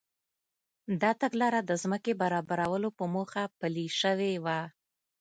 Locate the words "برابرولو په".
2.21-3.03